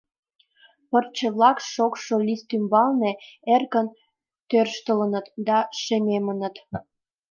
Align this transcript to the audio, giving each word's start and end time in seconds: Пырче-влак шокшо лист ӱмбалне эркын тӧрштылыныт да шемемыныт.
Пырче-влак 0.89 1.57
шокшо 1.71 2.15
лист 2.27 2.49
ӱмбалне 2.57 3.11
эркын 3.55 3.87
тӧрштылыныт 4.49 5.25
да 5.47 5.57
шемемыныт. 5.81 6.55